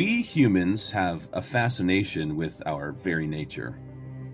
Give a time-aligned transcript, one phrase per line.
[0.00, 3.78] We humans have a fascination with our very nature.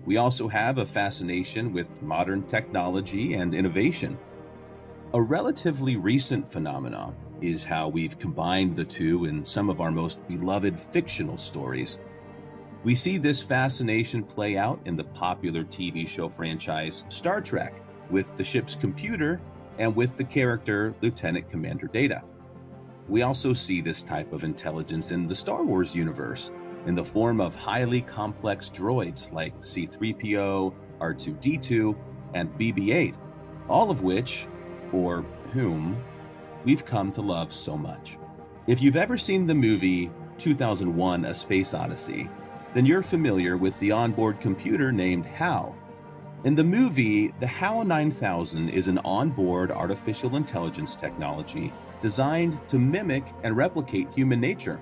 [0.05, 4.17] We also have a fascination with modern technology and innovation.
[5.13, 10.25] A relatively recent phenomenon is how we've combined the two in some of our most
[10.29, 11.99] beloved fictional stories.
[12.85, 18.33] We see this fascination play out in the popular TV show franchise Star Trek with
[18.37, 19.41] the ship's computer
[19.79, 22.23] and with the character Lieutenant Commander Data.
[23.09, 26.51] We also see this type of intelligence in the Star Wars universe
[26.85, 31.97] in the form of highly complex droids like C3PO, R2D2,
[32.33, 33.17] and BB 8,
[33.69, 34.47] all of which,
[34.91, 36.01] or whom,
[36.65, 38.17] we've come to love so much.
[38.67, 42.29] If you've ever seen the movie 2001 A Space Odyssey,
[42.73, 45.75] then you're familiar with the onboard computer named HAL.
[46.43, 53.25] In the movie, the HAL 9000 is an onboard artificial intelligence technology designed to mimic
[53.43, 54.81] and replicate human nature.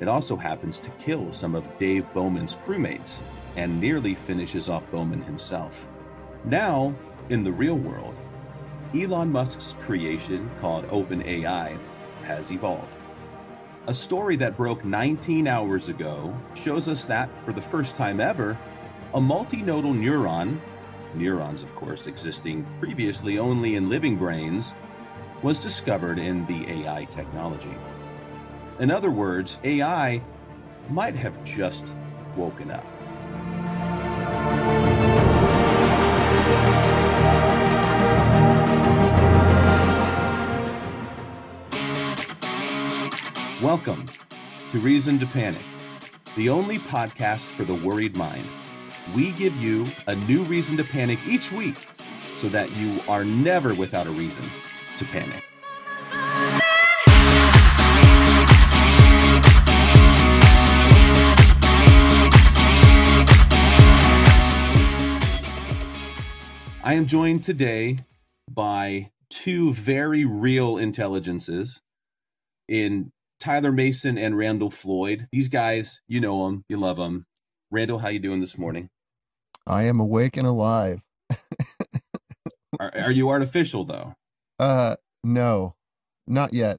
[0.00, 3.22] It also happens to kill some of Dave Bowman's crewmates
[3.56, 5.88] and nearly finishes off Bowman himself.
[6.44, 6.94] Now,
[7.30, 8.14] in the real world,
[8.94, 11.78] Elon Musk's creation called OpenAI
[12.22, 12.96] has evolved.
[13.88, 18.58] A story that broke 19 hours ago shows us that, for the first time ever,
[19.14, 20.60] a multinodal neuron,
[21.14, 24.74] neurons of course existing previously only in living brains,
[25.42, 27.74] was discovered in the AI technology.
[28.80, 30.20] In other words, AI
[30.90, 31.96] might have just
[32.34, 32.84] woken up.
[43.62, 44.08] Welcome
[44.70, 45.64] to Reason to Panic,
[46.34, 48.46] the only podcast for the worried mind.
[49.14, 51.76] We give you a new reason to panic each week
[52.34, 54.44] so that you are never without a reason
[54.98, 55.44] to panic.
[66.82, 67.98] I am joined today
[68.50, 71.80] by two very real intelligences
[72.66, 75.26] in Tyler Mason and Randall Floyd.
[75.30, 77.26] These guys, you know them, you love them.
[77.70, 78.88] Randall, how you doing this morning?
[79.66, 81.02] I am awake and alive.
[82.80, 84.14] are, are you artificial though?
[84.58, 85.74] Uh, no,
[86.26, 86.78] not yet.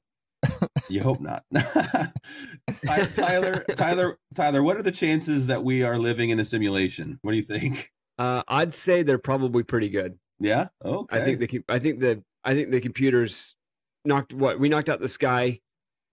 [0.88, 1.44] you hope not.
[3.14, 7.18] Tyler, Tyler, Tyler, what are the chances that we are living in a simulation?
[7.22, 7.90] What do you think?
[8.18, 10.18] Uh, I'd say they're probably pretty good.
[10.38, 10.68] Yeah.
[10.84, 11.18] Okay.
[11.18, 13.56] I think the I think the I think the computers
[14.04, 15.60] knocked what we knocked out the sky.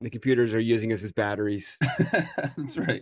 [0.02, 1.78] The computers are using us as batteries.
[2.58, 3.02] That's right.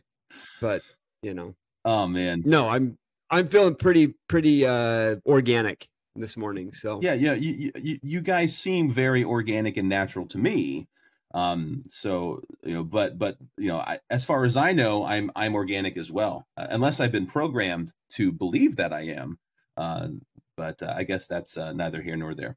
[0.61, 0.81] But
[1.21, 1.55] you know.
[1.83, 2.43] Oh man.
[2.45, 2.97] No, I'm
[3.29, 6.71] I'm feeling pretty pretty uh organic this morning.
[6.71, 10.87] So yeah, yeah, you, you, you guys seem very organic and natural to me.
[11.33, 15.31] Um, so you know, but but you know, I, as far as I know, I'm
[15.35, 19.37] I'm organic as well, uh, unless I've been programmed to believe that I am.
[19.75, 20.07] Uh,
[20.55, 22.55] but uh, I guess that's uh, neither here nor there.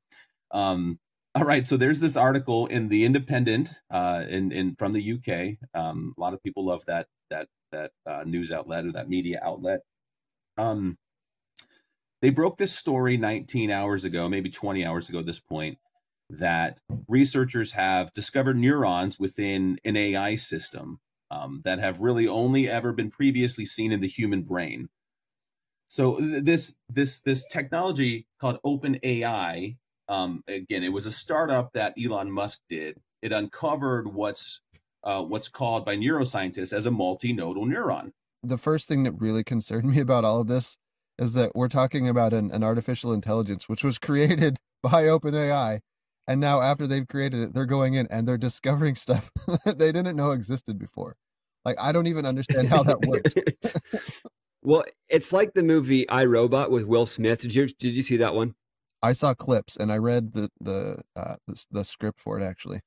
[0.52, 1.00] Um,
[1.34, 5.58] all right, so there's this article in the Independent, uh, in in from the UK.
[5.74, 9.40] Um, a lot of people love that that that uh, news outlet or that media
[9.42, 9.80] outlet.
[10.56, 10.98] Um,
[12.20, 15.78] they broke this story 19 hours ago, maybe 20 hours ago at this point,
[16.30, 20.98] that researchers have discovered neurons within an AI system
[21.30, 24.88] um, that have really only ever been previously seen in the human brain.
[25.86, 29.76] So this this this technology called OpenAI,
[30.08, 32.98] um, again, it was a startup that Elon Musk did.
[33.22, 34.60] It uncovered what's
[35.02, 38.10] uh, what's called by neuroscientists as a multinodal neuron.
[38.42, 40.76] The first thing that really concerned me about all of this
[41.18, 45.80] is that we're talking about an, an artificial intelligence which was created by OpenAI.
[46.26, 49.30] And now, after they've created it, they're going in and they're discovering stuff
[49.64, 51.16] that they didn't know existed before.
[51.64, 54.22] Like, I don't even understand how that works.
[54.62, 57.40] well, it's like the movie I Robot with Will Smith.
[57.40, 58.54] Did you did you see that one?
[59.02, 62.80] I saw clips and I read the the uh, the, the script for it actually.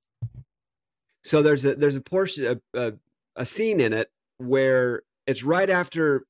[1.23, 2.93] So there's a there's a portion a, a,
[3.35, 6.25] a scene in it where it's right after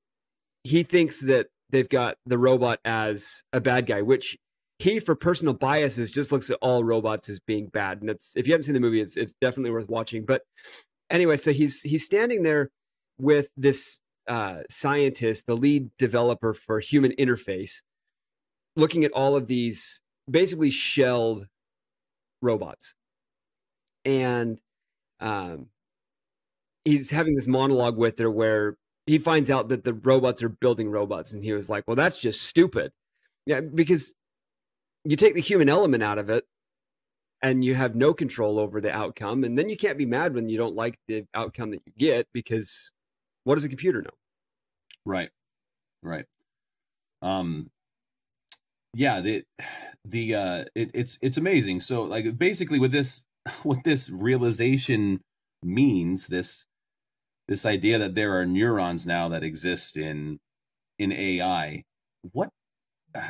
[0.63, 4.37] he thinks that they've got the robot as a bad guy, which
[4.79, 8.01] he, for personal biases, just looks at all robots as being bad.
[8.01, 10.25] And it's if you haven't seen the movie, it's it's definitely worth watching.
[10.25, 10.41] But
[11.09, 12.69] anyway, so he's he's standing there
[13.19, 17.81] with this uh, scientist, the lead developer for human interface,
[18.75, 21.47] looking at all of these basically shelled
[22.41, 22.95] robots,
[24.03, 24.59] and
[25.19, 25.67] um,
[26.85, 28.77] he's having this monologue with her where
[29.11, 32.21] he finds out that the robots are building robots and he was like well that's
[32.21, 32.93] just stupid.
[33.45, 34.15] Yeah because
[35.03, 36.45] you take the human element out of it
[37.41, 40.47] and you have no control over the outcome and then you can't be mad when
[40.47, 42.93] you don't like the outcome that you get because
[43.43, 44.11] what does a computer know?
[45.05, 45.29] Right
[46.01, 46.25] right.
[47.21, 47.69] Um
[48.93, 49.43] yeah the
[50.05, 51.81] the uh it, it's it's amazing.
[51.81, 53.25] So like basically with this
[53.63, 55.19] what this realization
[55.61, 56.65] means this
[57.47, 60.39] this idea that there are neurons now that exist in
[60.99, 61.83] in ai
[62.31, 62.49] what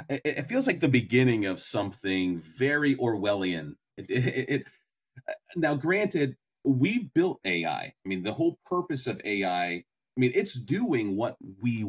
[0.10, 4.68] it, it feels like the beginning of something very orwellian it, it,
[5.56, 9.84] now granted we've built ai i mean the whole purpose of ai
[10.18, 11.86] I mean, it's doing what we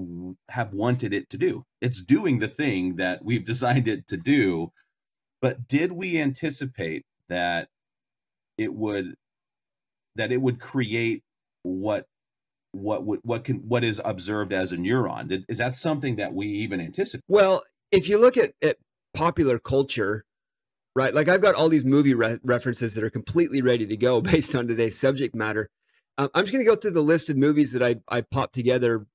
[0.50, 1.64] have wanted it to do.
[1.80, 4.72] It's doing the thing that we've designed it to do.
[5.40, 7.68] But did we anticipate that
[8.58, 9.14] it would
[10.14, 11.22] that it would create
[11.62, 12.06] what
[12.72, 15.44] what what can what is observed as a neuron?
[15.48, 17.22] Is that something that we even anticipate?
[17.28, 18.78] Well, if you look at, at
[19.14, 20.24] popular culture,
[20.96, 21.14] right?
[21.14, 24.54] Like I've got all these movie re- references that are completely ready to go based
[24.54, 25.68] on today's subject matter.
[26.18, 28.54] Um, I'm just going to go through the list of movies that I, I popped
[28.54, 29.06] together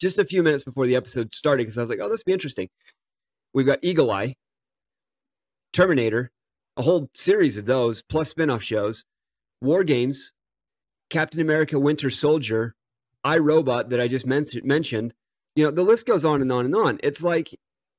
[0.00, 2.30] just a few minutes before the episode started because I was like, oh, this will
[2.30, 2.68] be interesting.
[3.52, 4.34] We've got Eagle Eye,
[5.72, 6.30] Terminator,
[6.76, 9.04] a whole series of those, plus spin-off shows,
[9.60, 10.32] War Games,
[11.10, 12.74] Captain America Winter Soldier,
[13.28, 15.12] I Robot that I just men- mentioned.
[15.54, 16.98] You know, the list goes on and on and on.
[17.02, 17.54] It's like,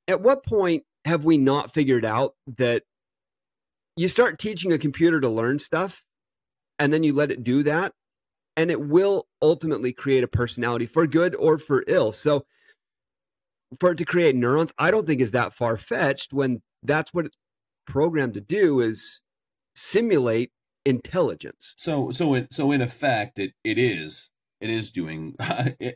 [0.07, 2.81] at what point have we not figured out that
[3.95, 6.03] you start teaching a computer to learn stuff
[6.79, 7.93] and then you let it do that
[8.57, 12.11] and it will ultimately create a personality for good or for ill.
[12.11, 12.45] So
[13.79, 17.25] for it to create neurons, I don't think is that far fetched when that's what
[17.27, 17.37] it's
[17.85, 19.21] programmed to do is
[19.75, 20.51] simulate
[20.85, 21.75] intelligence.
[21.77, 24.31] So so in, so in effect it it is
[24.61, 25.35] it is doing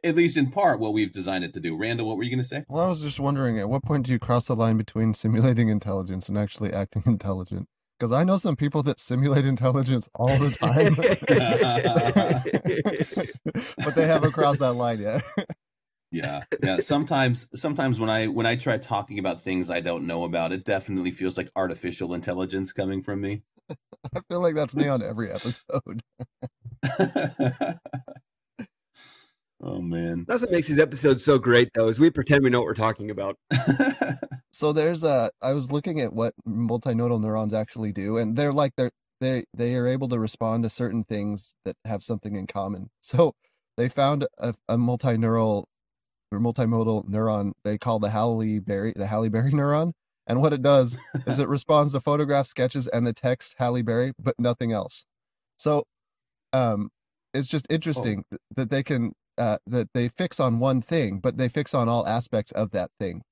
[0.03, 1.77] at least in part what we've designed it to do.
[1.77, 2.63] Randall, what were you going to say?
[2.67, 5.69] Well, I was just wondering at what point do you cross the line between simulating
[5.69, 7.67] intelligence and actually acting intelligent?
[8.03, 10.93] because I know some people that simulate intelligence all the time,
[13.85, 15.23] but they haven't crossed that line yet.
[16.11, 16.77] yeah, yeah.
[16.77, 20.65] Sometimes, sometimes when I when I try talking about things I don't know about, it
[20.65, 23.43] definitely feels like artificial intelligence coming from me.
[23.69, 26.03] I feel like that's me on every episode.
[29.63, 32.59] Oh man, that's what makes these episodes so great, though, is we pretend we know
[32.59, 33.37] what we're talking about.
[34.53, 38.73] So there's a I was looking at what multinodal neurons actually do and they're like
[38.77, 42.89] they're they they are able to respond to certain things that have something in common.
[43.01, 43.33] So
[43.75, 45.65] they found a, a multineural
[46.31, 49.93] or multimodal neuron they call the Halle Berry the Halle Berry neuron.
[50.27, 54.13] And what it does is it responds to photograph sketches and the text Halle Berry,
[54.19, 55.05] but nothing else.
[55.57, 55.83] So
[56.53, 56.89] um
[57.33, 57.73] it's just oh.
[57.73, 58.37] interesting oh.
[58.55, 62.07] that they can uh, that they fix on one thing, but they fix on all
[62.07, 63.23] aspects of that thing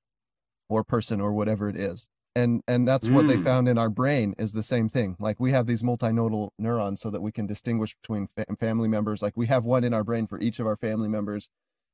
[0.69, 2.07] or person or whatever it is.
[2.33, 3.13] And and that's mm.
[3.13, 3.43] what they mm.
[3.43, 5.17] found in our brain is the same thing.
[5.19, 9.21] Like we have these multinodal neurons so that we can distinguish between fa- family members.
[9.21, 11.49] Like we have one in our brain for each of our family members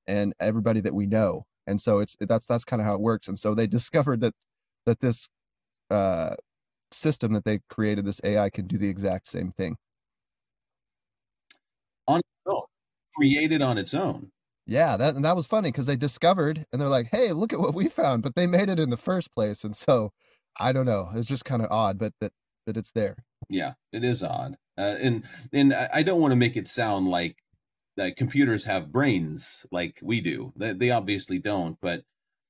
[0.06, 1.46] and everybody that we know.
[1.66, 3.28] And so it's that's that's kind of how it works.
[3.28, 4.34] And so they discovered that
[4.86, 5.28] that this
[5.90, 6.36] uh
[6.92, 9.76] system that they created this ai can do the exact same thing.
[12.08, 12.62] On own
[13.18, 14.32] created on its own
[14.68, 17.60] yeah, that and that was funny because they discovered and they're like, "Hey, look at
[17.60, 20.12] what we found!" But they made it in the first place, and so
[20.60, 21.10] I don't know.
[21.16, 22.34] It's just kind of odd, but that
[22.66, 23.16] that it's there.
[23.50, 27.38] Yeah, it is odd, uh, and and I don't want to make it sound like
[27.96, 30.52] that computers have brains like we do.
[30.58, 32.04] They, they obviously don't, but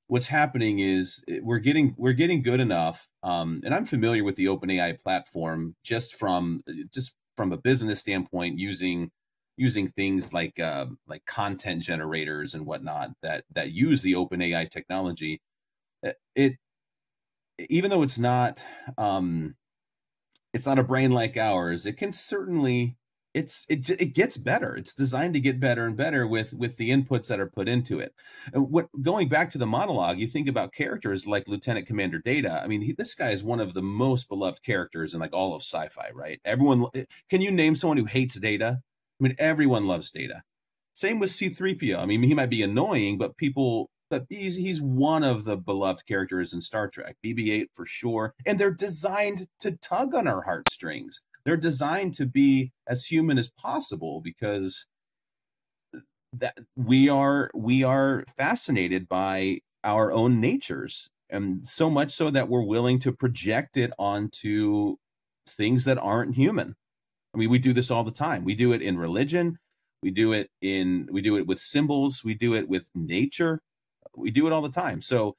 [0.08, 3.08] what's happening is eh, we're getting we're getting good enough.
[3.22, 8.58] Um, and I'm familiar with the OpenAI platform just from just from a business standpoint,
[8.58, 9.12] using
[9.58, 14.66] using things like uh, like content generators and whatnot that that use the open AI
[14.66, 15.42] technology,
[16.06, 16.58] uh, it
[17.70, 18.66] even though it's not
[18.98, 19.56] um,
[20.54, 22.98] it's not a brain like ours, it can certainly
[23.34, 24.76] it's it it gets better.
[24.76, 28.00] It's designed to get better and better with with the inputs that are put into
[28.00, 28.14] it.
[28.54, 32.62] And what going back to the monologue, you think about characters like Lieutenant Commander Data.
[32.64, 35.54] I mean, he, this guy is one of the most beloved characters in like all
[35.54, 36.40] of sci-fi, right?
[36.46, 38.80] Everyone, eh, can you name someone who hates Data?
[39.20, 40.42] I mean, everyone loves Data.
[40.94, 41.98] Same with C3PO.
[41.98, 46.06] I mean, he might be annoying, but people, but he's he's one of the beloved
[46.08, 47.16] characters in Star Trek.
[47.26, 51.24] BB-8 for sure, and they're designed to tug on our heartstrings.
[51.46, 54.88] They're designed to be as human as possible because
[56.34, 62.50] that we are we are fascinated by our own natures and so much so that
[62.50, 64.96] we're willing to project it onto
[65.48, 66.76] things that aren't human
[67.34, 68.44] I mean, we do this all the time.
[68.44, 69.58] We do it in religion.
[70.02, 72.22] We do it in we do it with symbols.
[72.24, 73.60] We do it with nature.
[74.16, 75.02] We do it all the time.
[75.02, 75.36] So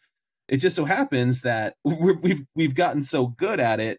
[0.49, 3.99] it just so happens that we have we've, we've gotten so good at it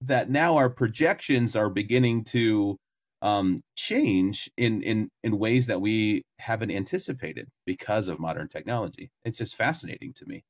[0.00, 2.76] that now our projections are beginning to
[3.20, 9.10] um, change in in in ways that we haven't anticipated because of modern technology.
[9.24, 10.44] It's just fascinating to me.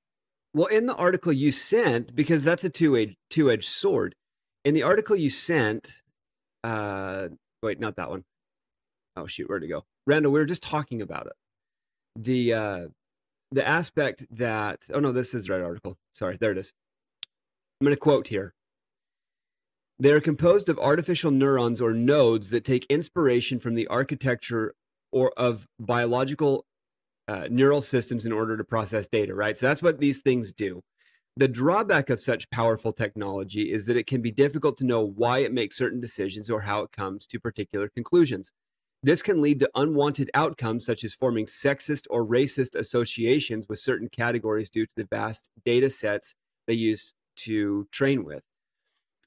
[0.55, 4.15] Well, in the article you sent, because that's a two edged two edged sword.
[4.65, 6.03] In the article you sent,
[6.65, 7.29] uh,
[7.63, 8.25] wait, not that one.
[9.17, 9.85] Oh shoot, where to go?
[10.07, 11.33] Randall, we were just talking about it.
[12.17, 12.87] The uh,
[13.51, 15.97] the aspect that oh no, this is the right article.
[16.13, 16.73] Sorry, there it is.
[17.81, 18.55] I'm going to quote here.
[20.01, 24.75] They are composed of artificial neurons or nodes that take inspiration from the architecture
[25.11, 26.65] or of biological
[27.27, 29.57] uh, neural systems in order to process data, right?
[29.57, 30.83] So that's what these things do.
[31.39, 35.39] The drawback of such powerful technology is that it can be difficult to know why
[35.39, 38.51] it makes certain decisions or how it comes to particular conclusions.
[39.05, 44.09] This can lead to unwanted outcomes such as forming sexist or racist associations with certain
[44.09, 46.35] categories due to the vast data sets
[46.67, 48.43] they use to train with.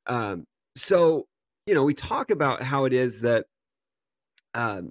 [0.06, 0.44] Um,
[0.76, 1.28] so
[1.66, 3.46] you know we talk about how it is that
[4.54, 4.90] um,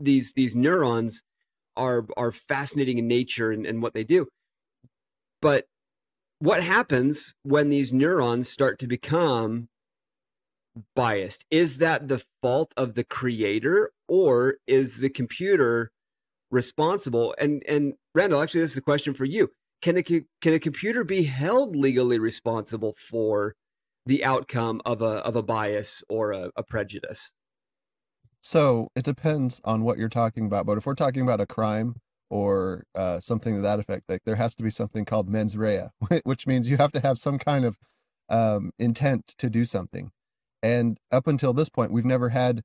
[0.00, 1.22] these these neurons
[1.76, 4.26] are are fascinating in nature and, and what they do
[5.40, 5.66] but
[6.38, 9.68] what happens when these neurons start to become
[10.94, 15.90] biased is that the fault of the creator or is the computer
[16.50, 19.50] responsible and and randall actually this is a question for you
[19.82, 23.54] can a can a computer be held legally responsible for
[24.08, 27.30] the outcome of a of a bias or a, a prejudice.
[28.40, 30.64] So it depends on what you're talking about.
[30.66, 31.96] But if we're talking about a crime
[32.30, 35.88] or uh, something to that effect, like there has to be something called mens rea,
[36.24, 37.78] which means you have to have some kind of
[38.28, 40.10] um, intent to do something.
[40.62, 42.62] And up until this point, we've never had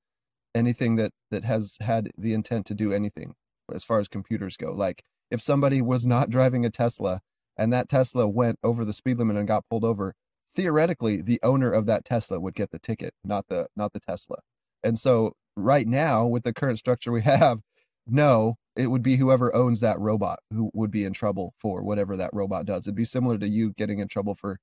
[0.55, 3.35] anything that that has had the intent to do anything
[3.73, 4.71] as far as computers go.
[4.71, 7.21] Like if somebody was not driving a Tesla
[7.57, 10.13] and that Tesla went over the speed limit and got pulled over,
[10.55, 14.37] theoretically the owner of that Tesla would get the ticket, not the not the Tesla.
[14.83, 17.61] And so right now with the current structure we have,
[18.05, 22.17] no, it would be whoever owns that robot who would be in trouble for whatever
[22.17, 22.87] that robot does.
[22.87, 24.57] It'd be similar to you getting in trouble for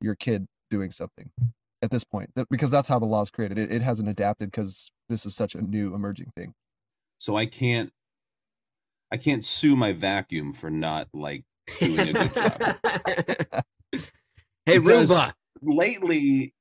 [0.00, 1.30] your kid doing something
[1.82, 3.58] at this point because that's how the law is created.
[3.58, 6.54] It, it hasn't adapted because this is such a new emerging thing.
[7.18, 7.90] So I can't
[9.12, 11.44] I can't sue my vacuum for not like
[11.80, 13.62] doing a good job.
[14.66, 16.52] Hey, robot, Lately,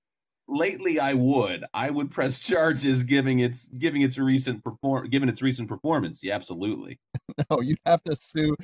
[0.47, 1.63] lately I would.
[1.73, 6.23] I would press charges giving its giving its recent perform given its recent performance.
[6.23, 6.99] Yeah, absolutely.
[7.49, 8.55] no, you'd have to sue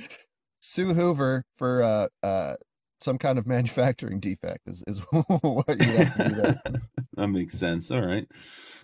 [0.59, 2.55] sue Hoover for uh uh
[2.99, 5.25] some kind of manufacturing defect is, is what
[5.79, 6.81] you have to do there.
[7.13, 7.91] that makes sense.
[7.91, 8.27] All right.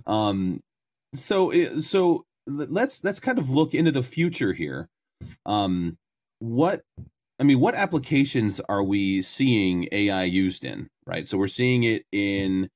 [0.05, 0.59] Um
[1.13, 4.89] so eh, so let's let's kind of look into the future here.
[5.45, 5.97] Um
[6.39, 6.81] what
[7.39, 10.89] I mean, what applications are we seeing AI used in?
[11.05, 11.27] Right.
[11.27, 12.69] So we're seeing it in,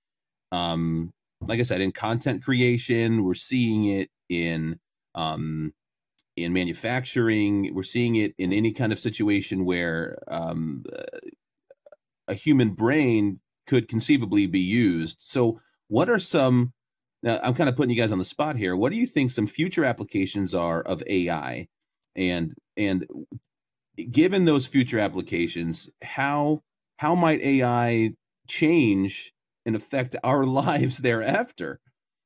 [0.51, 3.23] um, like I said, in content creation.
[3.23, 4.79] We're seeing it in,
[5.15, 5.73] um,
[6.35, 7.73] in manufacturing.
[7.73, 10.83] We're seeing it in any kind of situation where um,
[12.27, 15.21] a human brain could conceivably be used.
[15.21, 16.73] So, what are some?
[17.23, 18.75] Now, I'm kind of putting you guys on the spot here.
[18.75, 21.67] What do you think some future applications are of AI?
[22.15, 23.05] And and
[24.09, 26.63] given those future applications, how
[26.97, 28.13] how might AI
[28.47, 29.33] change
[29.65, 31.79] and affect our lives thereafter?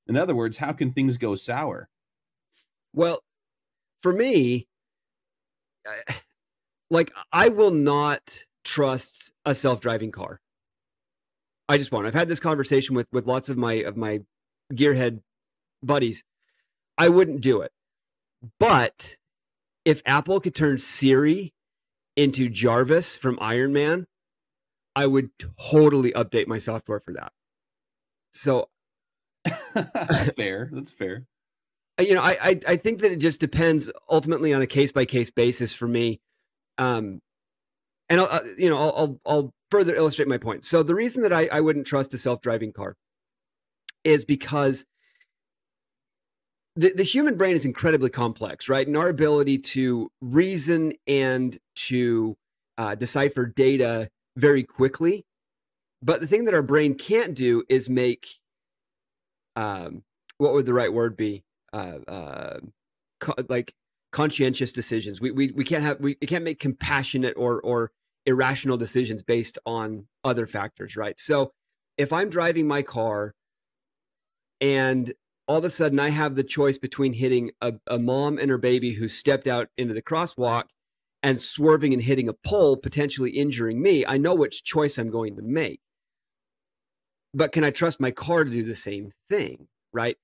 [0.07, 1.89] In other words, how can things go sour?
[2.93, 3.21] Well,
[4.01, 4.67] for me,
[6.89, 10.39] like I will not trust a self-driving car.
[11.67, 12.05] I just won't.
[12.05, 14.19] I've had this conversation with with lots of my of my
[14.73, 15.21] gearhead
[15.81, 16.23] buddies.
[16.97, 17.71] I wouldn't do it.
[18.59, 19.17] But
[19.83, 21.53] if Apple could turn Siri
[22.15, 24.05] into Jarvis from Iron Man,
[24.95, 25.29] I would
[25.71, 27.31] totally update my software for that.
[28.31, 28.69] So
[30.35, 30.69] fair.
[30.71, 31.25] That's fair.
[31.99, 35.05] You know, I, I, I think that it just depends ultimately on a case by
[35.05, 36.19] case basis for me.
[36.77, 37.21] Um,
[38.09, 40.65] and I'll, uh, you know, I'll, I'll, I'll further illustrate my point.
[40.65, 42.95] So the reason that I, I wouldn't trust a self driving car
[44.03, 44.85] is because
[46.75, 48.85] the, the human brain is incredibly complex, right?
[48.85, 52.35] And our ability to reason and to
[52.77, 55.25] uh, decipher data very quickly.
[56.01, 58.27] But the thing that our brain can't do is make,
[59.55, 60.03] um,
[60.37, 61.43] what would the right word be?
[61.73, 62.59] Uh, uh,
[63.19, 63.73] co- like
[64.11, 65.19] conscientious decisions.
[65.19, 67.91] We, we, we can't have, we, we can't make compassionate or, or
[68.25, 71.17] irrational decisions based on other factors, right?
[71.19, 71.51] So
[71.97, 73.33] if I'm driving my car
[74.61, 75.13] and
[75.47, 78.57] all of a sudden I have the choice between hitting a, a mom and her
[78.57, 80.65] baby who stepped out into the crosswalk
[81.25, 84.05] and swerving and hitting a pole, potentially injuring me.
[84.07, 85.81] I know which choice I'm going to make.
[87.35, 89.67] but can I trust my car to do the same thing?
[89.93, 90.17] Right.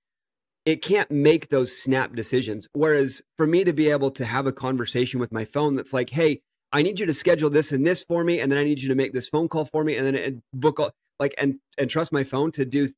[0.65, 2.67] It can't make those snap decisions.
[2.74, 6.12] Whereas for me to be able to have a conversation with my phone that's like,
[6.12, 6.41] hey,
[6.74, 8.89] I need you to schedule this and this for me, and then I need you
[8.89, 12.13] to make this phone call for me, and then book all, like and and trust
[12.13, 12.89] my phone to do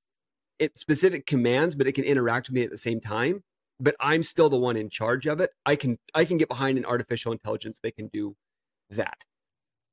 [0.59, 3.43] it specific commands, but it can interact with me at the same time.
[3.83, 5.51] But I'm still the one in charge of it.
[5.65, 7.79] I can I can get behind an artificial intelligence.
[7.83, 8.35] They can do
[8.89, 9.23] that.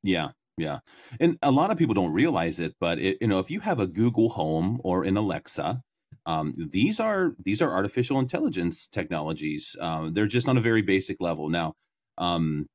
[0.02, 0.78] Yeah, yeah,
[1.18, 3.80] and a lot of people don't realize it, but it, you know, if you have
[3.80, 5.82] a Google Home or an Alexa,
[6.25, 9.76] um, these are these are artificial intelligence technologies.
[9.80, 11.75] Um, they're just on a very basic level now.
[12.16, 12.66] Um,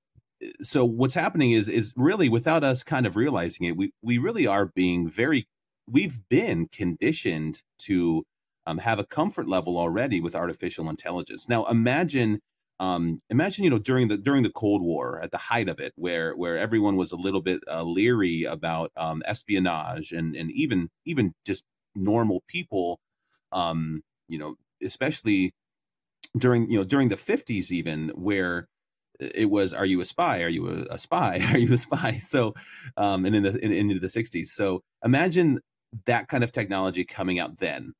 [0.61, 4.45] so what's happening is is really without us kind of realizing it we we really
[4.45, 5.47] are being very
[5.89, 8.23] we've been conditioned to
[8.65, 11.47] um, have a comfort level already with artificial intelligence.
[11.47, 12.39] Now imagine
[12.79, 15.93] um, imagine you know during the during the cold war at the height of it
[15.95, 20.89] where where everyone was a little bit uh, leery about um, espionage and and even
[21.05, 21.63] even just
[21.95, 22.99] normal people
[23.51, 25.53] um, you know especially
[26.37, 28.67] during you know during the 50s even where
[29.19, 30.43] it was are you a spy?
[30.43, 31.39] Are you a, a spy?
[31.53, 32.11] Are you a spy?
[32.11, 32.53] So
[32.97, 35.61] um and in the in, into the 60s so imagine
[36.05, 37.93] that kind of technology coming out then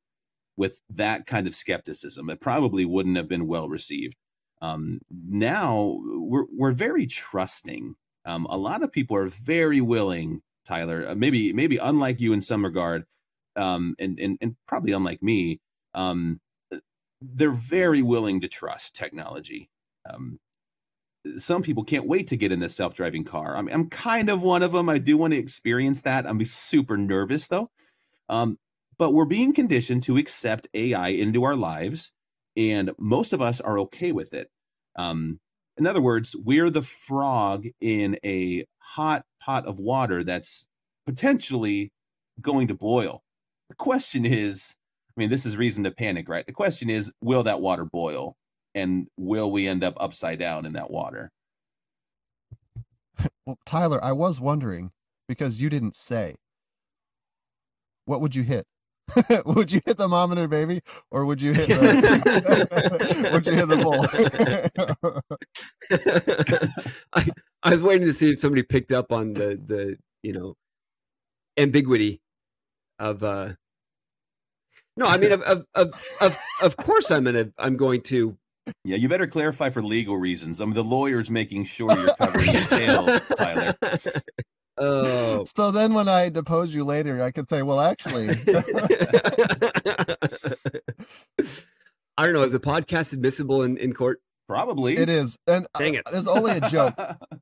[0.58, 4.16] with that kind of skepticism it probably wouldn't have been well received
[4.62, 7.96] um now we're we're very trusting
[8.26, 12.42] um a lot of people are very willing tyler uh, maybe maybe unlike you in
[12.42, 13.04] some regard
[13.56, 15.60] um and and, and probably unlike me
[15.94, 16.40] um
[17.22, 19.70] they're very willing to trust technology
[20.10, 20.40] um,
[21.38, 23.58] some people can't wait to get in a self-driving car.
[23.58, 24.90] I mean, I'm kind of one of them.
[24.90, 26.28] I do want to experience that.
[26.28, 27.72] I'm super nervous though.
[28.30, 28.58] Um,
[28.98, 32.14] but we're being conditioned to accept AI into our lives,
[32.56, 34.50] and most of us are okay with it.
[34.96, 35.40] Um,
[35.78, 40.68] in other words, we're the frog in a hot pot of water that's
[41.06, 41.92] potentially
[42.42, 43.22] going to boil.
[43.70, 44.76] The question is,
[45.10, 46.46] I mean, this is reason to panic, right?
[46.46, 48.36] The question is, will that water boil?
[48.76, 51.32] and will we end up upside down in that water?
[53.46, 54.92] Well, Tyler, I was wondering
[55.28, 56.36] because you didn't say.
[58.06, 58.66] What would you hit?
[59.46, 63.54] would you hit the mom and her baby, or would you hit the would you
[63.54, 64.06] hit the bull?
[67.14, 67.28] I,
[67.64, 70.56] I was waiting to see if somebody picked up on the the you know
[71.58, 72.22] ambiguity
[73.00, 73.54] of uh
[74.98, 78.38] no i mean of of of of, of course i'm gonna i'm going to
[78.84, 80.60] yeah, you better clarify for legal reasons.
[80.60, 83.74] I'm the lawyer's making sure you're covering your tail, Tyler.
[84.78, 85.25] Oh.
[85.46, 88.30] So then when I depose you later, I could say, well, actually.
[92.18, 92.44] I don't know.
[92.44, 94.22] Is the podcast admissible in, in court?
[94.48, 94.98] Probably.
[94.98, 95.38] It is.
[95.48, 96.04] And uh, Dang it.
[96.12, 96.94] it's only a joke.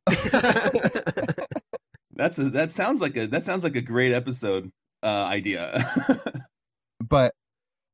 [2.15, 5.75] That's a, that sounds like a that sounds like a great episode uh, idea.
[7.01, 7.33] but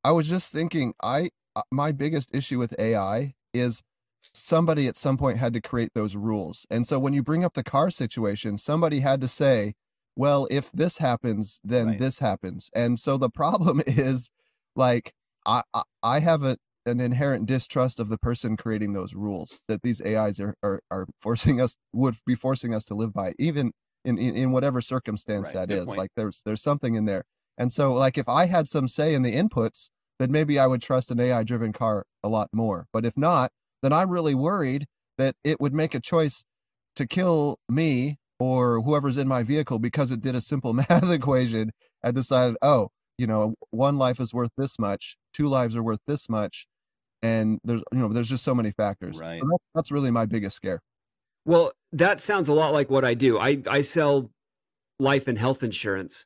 [0.03, 3.81] I was just thinking, I uh, my biggest issue with AI is
[4.33, 6.67] somebody at some point had to create those rules.
[6.69, 9.73] And so when you bring up the car situation, somebody had to say,
[10.19, 11.99] well, if this happens, then right.
[11.99, 12.69] this happens.
[12.75, 14.29] And so the problem is
[14.75, 15.13] like
[15.45, 15.61] I
[16.03, 20.41] I have a an inherent distrust of the person creating those rules that these AIs
[20.41, 23.71] are are, are forcing us would be forcing us to live by, even
[24.03, 25.53] in in, in whatever circumstance right.
[25.53, 25.85] that Good is.
[25.85, 25.97] Point.
[25.97, 27.23] Like there's there's something in there.
[27.57, 30.81] And so like if I had some say in the inputs, then maybe I would
[30.81, 32.87] trust an AI driven car a lot more.
[32.91, 33.51] But if not,
[33.81, 34.85] then I'm really worried
[35.17, 36.43] that it would make a choice
[36.97, 41.71] to kill me or whoever's in my vehicle because it did a simple math equation
[42.01, 45.99] and decided, oh, you know, one life is worth this much, two lives are worth
[46.07, 46.65] this much,
[47.21, 49.19] and there's you know there's just so many factors.
[49.19, 49.41] Right.
[49.41, 50.79] So that's really my biggest scare.
[51.45, 53.37] Well, that sounds a lot like what I do.
[53.37, 54.31] I I sell
[54.99, 56.25] life and health insurance,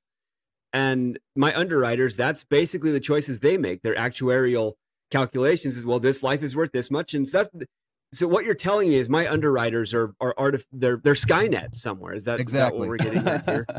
[0.72, 3.82] and my underwriters, that's basically the choices they make.
[3.82, 4.74] Their actuarial
[5.10, 7.66] calculations is well, this life is worth this much, and so that's
[8.14, 12.14] so what you're telling me is my underwriters are are artif- they're they're Skynet somewhere.
[12.14, 13.66] Is that exactly is that what we're getting at here?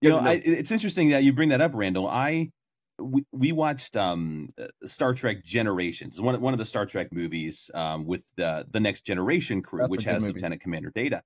[0.00, 2.06] you know, I, it's interesting that you bring that up, Randall.
[2.06, 2.50] I
[2.98, 7.70] we, we watched um, uh, Star Trek Generations, one one of the Star Trek movies
[7.74, 10.34] um, with the the Next Generation crew, That's which has movie.
[10.34, 11.22] Lieutenant Commander Data.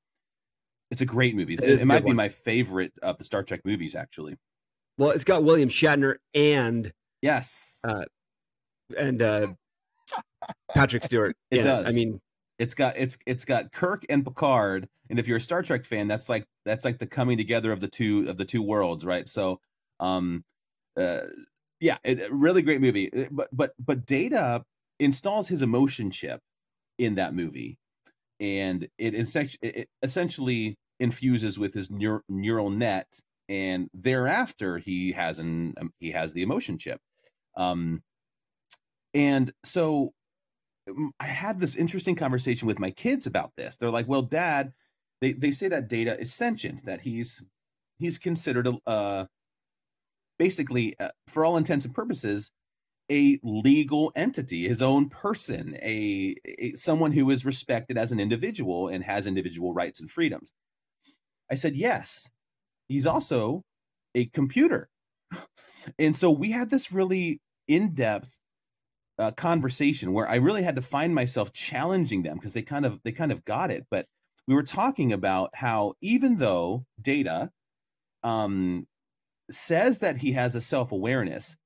[0.90, 1.54] It's a great movie.
[1.54, 4.36] It, it, it might be my favorite of the Star Trek movies, actually.
[4.96, 8.04] Well, it's got William Shatner and yes, uh,
[8.96, 9.48] and uh,
[10.74, 11.36] Patrick Stewart.
[11.50, 11.86] It does.
[11.86, 12.20] I mean,
[12.58, 16.08] it's got it's it's got Kirk and Picard, and if you're a Star Trek fan,
[16.08, 19.28] that's like that's like the coming together of the two of the two worlds, right?
[19.28, 19.60] So,
[20.00, 20.44] um,
[20.96, 21.20] uh,
[21.80, 23.12] yeah, it, really great movie.
[23.12, 24.64] Uh, but but but Data
[24.98, 26.40] installs his emotion chip
[26.98, 27.78] in that movie,
[28.40, 29.14] and it,
[29.62, 36.10] it essentially infuses with his neur- neural net and thereafter he has an um, he
[36.10, 37.00] has the emotion chip
[37.56, 38.02] um
[39.14, 40.12] and so
[41.20, 44.72] i had this interesting conversation with my kids about this they're like well dad
[45.20, 47.44] they they say that data is sentient that he's
[47.98, 49.24] he's considered a uh
[50.38, 52.52] basically uh, for all intents and purposes
[53.10, 58.88] a legal entity his own person a, a someone who is respected as an individual
[58.88, 60.52] and has individual rights and freedoms
[61.50, 62.30] i said yes
[62.88, 63.62] he's also
[64.14, 64.88] a computer.
[65.98, 68.40] And so we had this really in depth
[69.18, 73.00] uh, conversation where I really had to find myself challenging them because they kind of
[73.04, 73.86] they kind of got it.
[73.90, 74.06] But
[74.46, 77.50] we were talking about how even though data
[78.22, 78.86] um,
[79.50, 81.56] says that he has a self awareness,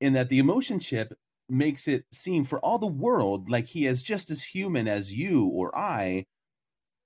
[0.00, 1.14] and that the emotion chip
[1.48, 5.46] makes it seem for all the world like he is just as human as you
[5.46, 6.24] or I,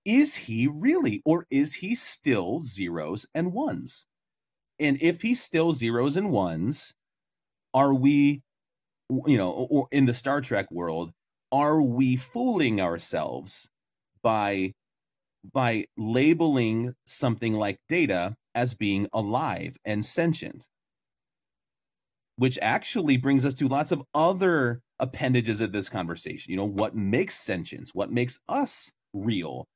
[0.04, 4.06] is he really, or is he still zeros and ones?
[4.78, 6.94] And if he's still zeros and ones,
[7.72, 8.42] are we,
[9.27, 11.12] you know, or in the Star Trek world,
[11.51, 13.68] are we fooling ourselves
[14.22, 14.72] by
[15.53, 20.68] by labeling something like data as being alive and sentient?
[22.37, 26.51] Which actually brings us to lots of other appendages of this conversation.
[26.51, 27.94] You know, what makes sentience?
[27.94, 29.66] What makes us real?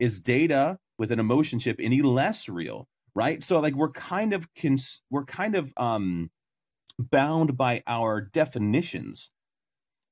[0.00, 4.46] is data with an emotion chip any less real right so like we're kind of
[4.60, 6.30] cons- we're kind of um
[7.00, 9.30] bound by our definitions.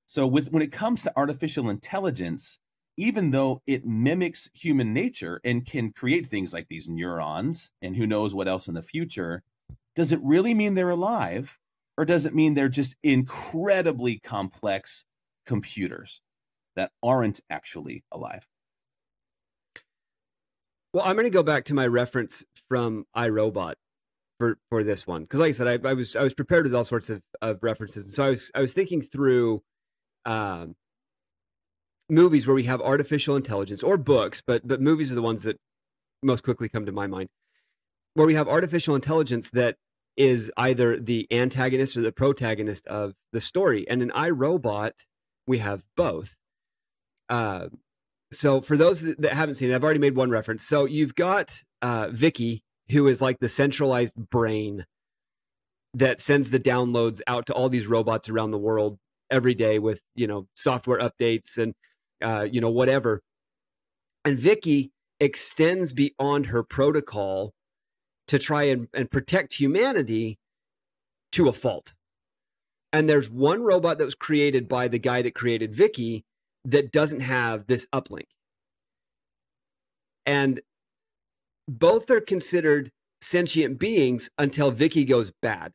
[0.07, 2.61] So with when it comes to artificial intelligence
[2.99, 8.09] even though it mimics human nature and can create things like these neurons and who
[8.09, 9.45] knows what else in the future
[9.95, 11.59] does it really mean they're alive
[11.97, 15.05] or does it mean they're just incredibly complex
[15.47, 16.21] computers
[16.77, 18.47] that aren't actually alive?
[20.93, 23.75] Well, I'm going to go back to my reference from iRobot
[24.39, 26.75] for for this one because, like I said, I, I, was I was prepared with
[26.75, 29.63] all sorts of, of references, and so I was I was thinking through
[30.25, 30.77] um,
[32.09, 35.59] movies where we have artificial intelligence or books, but but movies are the ones that
[36.23, 37.29] most quickly come to my mind,
[38.15, 39.77] where we have artificial intelligence that
[40.17, 44.93] is either the antagonist or the protagonist of the story, and in iRobot
[45.47, 46.37] we have both.
[47.29, 47.69] Uh,
[48.31, 50.65] so for those that haven't seen it, I've already made one reference.
[50.65, 54.85] So you've got uh, VIKI, who is like the centralized brain
[55.95, 58.99] that sends the downloads out to all these robots around the world
[59.31, 61.75] every day with you know software updates and
[62.23, 63.23] uh, you know whatever.
[64.25, 67.53] And VIKI extends beyond her protocol
[68.27, 70.39] to try and, and protect humanity
[71.33, 71.95] to a fault.
[72.93, 76.25] And there's one robot that was created by the guy that created VIKI
[76.65, 78.29] that doesn't have this uplink.
[80.27, 80.61] And
[81.69, 85.73] both are considered sentient beings until VIKI goes bad.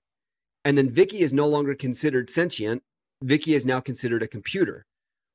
[0.66, 2.84] And then VIKI is no longer considered sentient.
[3.24, 4.86] VIKI is now considered a computer.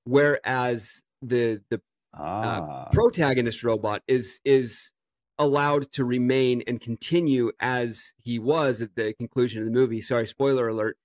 [0.04, 1.80] Whereas the the
[2.14, 2.86] uh, ah.
[2.86, 4.92] uh, protagonist robot is is
[5.38, 10.00] allowed to remain and continue as he was at the conclusion of the movie.
[10.00, 10.96] Sorry, spoiler alert.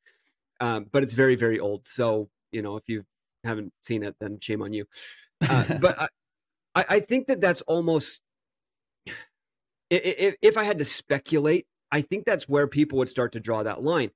[0.59, 1.85] Um, but it's very, very old.
[1.85, 3.05] So, you know, if you've
[3.43, 4.85] haven't seen it, then shame on you.
[5.47, 6.09] Uh, but
[6.75, 8.21] I, I think that that's almost
[10.01, 13.63] if, if I had to speculate, I think that's where people would start to draw
[13.63, 14.11] that line.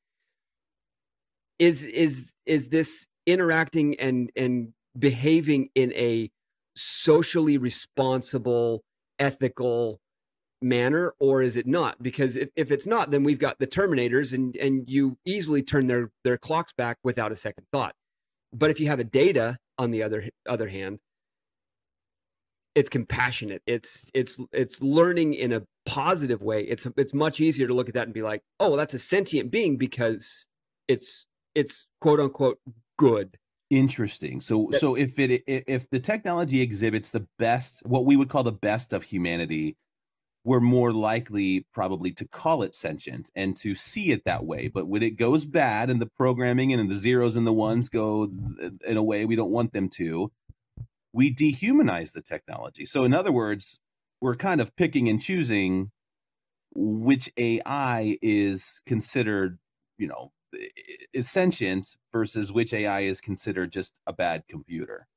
[1.60, 6.32] Is is is this interacting and and behaving in a
[6.76, 8.84] socially responsible,
[9.20, 10.00] ethical
[10.62, 12.02] manner, or is it not?
[12.02, 15.88] Because if, if it's not, then we've got the Terminators, and and you easily turn
[15.88, 17.94] their their clocks back without a second thought.
[18.54, 21.00] But if you have a data on the other other hand,
[22.78, 23.64] it's compassionate.
[23.66, 26.62] It's it's it's learning in a positive way.
[26.62, 29.00] It's it's much easier to look at that and be like, oh, well, that's a
[29.00, 30.46] sentient being because
[30.88, 32.60] it's it's quote unquote
[33.00, 33.36] good.
[33.72, 34.40] Interesting.
[34.42, 38.52] So so if it if the technology exhibits the best, what we would call the
[38.52, 39.76] best of humanity,
[40.44, 44.68] we're more likely probably to call it sentient and to see it that way.
[44.68, 48.30] But when it goes bad and the programming and the zeros and the ones go
[48.88, 50.32] in a way we don't want them to,
[51.18, 52.86] we dehumanize the technology.
[52.86, 53.80] So, in other words,
[54.22, 55.92] we're kind of picking and choosing
[56.76, 59.58] which AI is considered,
[59.98, 60.32] you know,
[61.14, 65.08] is sentient versus which AI is considered just a bad computer.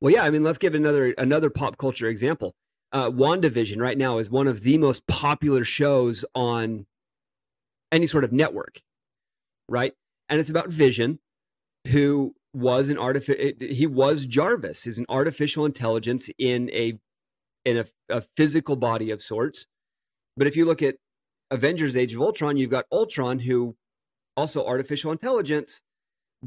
[0.00, 2.56] Well, yeah, I mean, let's give another another pop culture example
[2.92, 6.86] uh, WandaVision right now is one of the most popular shows on
[7.92, 8.82] any sort of network,
[9.68, 9.94] right?
[10.28, 11.18] And it's about Vision,
[11.86, 13.52] who was an artificial.
[13.60, 14.84] He was Jarvis.
[14.84, 16.98] He's an artificial intelligence in a
[17.64, 19.66] in a, a physical body of sorts.
[20.36, 20.96] But if you look at
[21.50, 23.76] Avengers Age of Ultron, you've got Ultron, who
[24.36, 25.82] also artificial intelligence,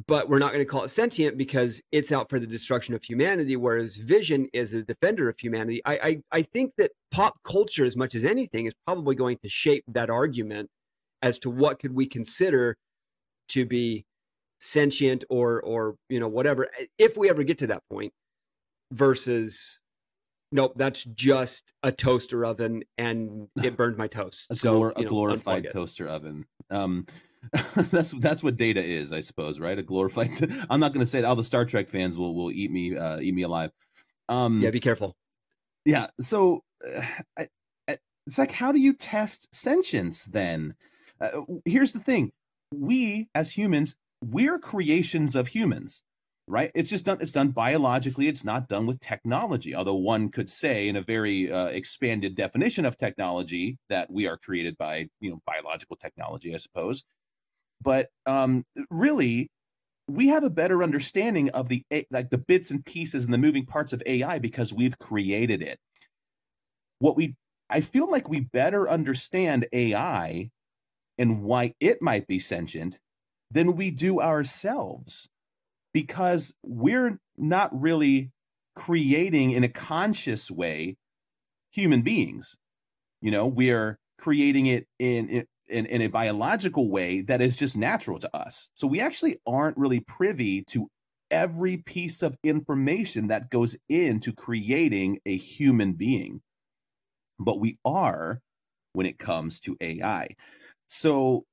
[0.07, 3.03] but we're not going to call it sentient because it's out for the destruction of
[3.03, 5.81] humanity, whereas Vision is a defender of humanity.
[5.85, 9.49] I, I, I think that pop culture, as much as anything, is probably going to
[9.49, 10.69] shape that argument
[11.21, 12.77] as to what could we consider
[13.49, 14.05] to be
[14.61, 16.69] sentient or or you know whatever
[16.99, 18.13] if we ever get to that point
[18.91, 19.79] versus
[20.51, 24.51] nope that's just a toaster oven and it burned my toast.
[24.51, 26.45] A, so glor- you a glorified toaster oven.
[26.69, 27.07] Um
[27.51, 29.79] that's that's what data is i suppose right?
[29.79, 32.35] A glorified t- i'm not going to say that all the star trek fans will
[32.35, 33.71] will eat me uh eat me alive.
[34.29, 35.15] Um yeah be careful.
[35.85, 37.01] yeah so uh,
[37.39, 37.47] I,
[37.89, 37.95] I,
[38.27, 40.75] it's like how do you test sentience then?
[41.19, 42.31] Uh, here's the thing.
[42.71, 46.03] We as humans we're creations of humans
[46.51, 46.69] right?
[46.75, 48.27] It's just done it's done biologically.
[48.27, 52.85] It's not done with technology although one could say in a very uh, expanded definition
[52.85, 57.03] of technology that we are created by you know biological technology i suppose.
[57.81, 59.49] But um really
[60.07, 63.65] we have a better understanding of the like the bits and pieces and the moving
[63.65, 65.77] parts of ai because we've created it.
[66.99, 67.35] What we
[67.69, 70.49] i feel like we better understand ai
[71.17, 72.99] and why it might be sentient
[73.51, 75.27] than we do ourselves
[75.93, 78.31] because we're not really
[78.75, 80.95] creating in a conscious way
[81.73, 82.57] human beings.
[83.21, 88.19] You know we're creating it in, in in a biological way that is just natural
[88.19, 88.69] to us.
[88.73, 90.87] So we actually aren't really privy to
[91.29, 96.41] every piece of information that goes into creating a human being.
[97.39, 98.39] But we are
[98.93, 100.27] when it comes to ai
[100.91, 101.45] so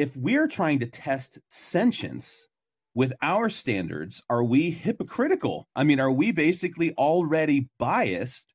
[0.00, 2.48] if we're trying to test sentience
[2.94, 5.68] with our standards, are we hypocritical?
[5.76, 8.54] I mean, are we basically already biased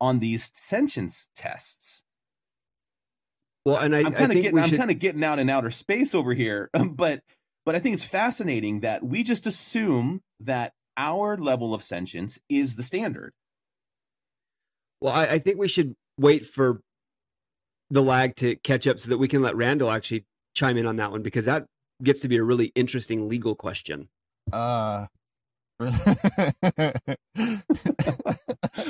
[0.00, 2.04] on these sentience tests?
[3.64, 5.70] well and i, I'm kind of getting I'm should kind of getting out in outer
[5.70, 7.20] space over here, but
[7.64, 12.74] but I think it's fascinating that we just assume that our level of sentience is
[12.74, 13.34] the standard.
[15.00, 16.80] well I, I think we should wait for
[17.92, 20.24] the lag to catch up so that we can let randall actually
[20.54, 21.66] chime in on that one because that
[22.02, 24.08] gets to be a really interesting legal question
[24.52, 25.06] Uh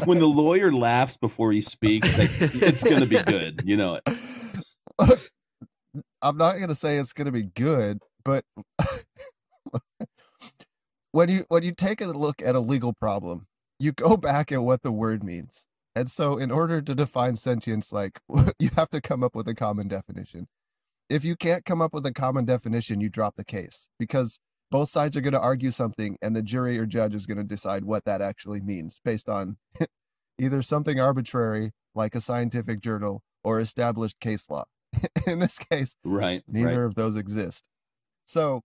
[0.05, 3.63] When the lawyer laughs before he speaks, like, it's going to be good.
[3.65, 5.31] You know it.
[6.23, 8.45] I'm not gonna say it's gonna be good, but
[11.13, 13.47] when you when you take a look at a legal problem,
[13.79, 15.67] you go back at what the word means.
[15.95, 18.21] And so in order to define sentience, like
[18.59, 20.49] you have to come up with a common definition.
[21.09, 24.39] If you can't come up with a common definition, you drop the case because
[24.71, 27.45] both sides are going to argue something and the jury or judge is going to
[27.45, 29.59] decide what that actually means based on
[30.39, 34.65] either something arbitrary like a scientific journal or established case law.
[35.27, 36.43] in this case, Right.
[36.49, 36.87] neither right.
[36.87, 37.65] of those exist.
[38.25, 38.63] So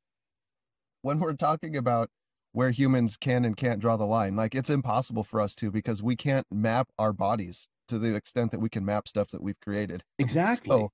[1.02, 2.10] when we're talking about
[2.58, 6.02] where humans can and can't draw the line, like it's impossible for us to because
[6.02, 9.60] we can't map our bodies to the extent that we can map stuff that we've
[9.60, 10.02] created.
[10.18, 10.76] Exactly.
[10.76, 10.90] So,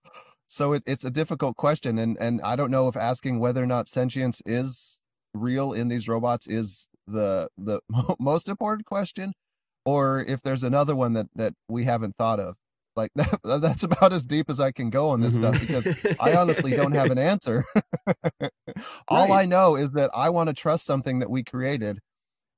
[0.45, 3.65] so it, it's a difficult question, and and I don't know if asking whether or
[3.65, 4.99] not sentience is
[5.33, 7.79] real in these robots is the the
[8.19, 9.31] most important question,
[9.85, 12.57] or if there's another one that that we haven't thought of.
[12.95, 15.87] Like that, that's about as deep as I can go on this stuff because
[16.19, 17.63] I honestly don't have an answer.
[19.07, 21.99] All I know is that I want to trust something that we created,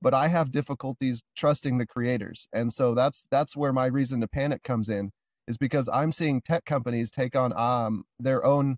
[0.01, 2.47] but I have difficulties trusting the creators.
[2.53, 5.11] And so that's that's where my reason to panic comes in
[5.47, 8.77] is because I'm seeing tech companies take on um their own